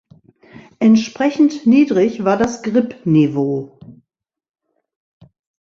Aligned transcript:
Entsprechend 0.79 1.67
niedrig 1.67 2.23
war 2.23 2.35
das 2.35 2.63
Grip-Niveau. 2.63 3.77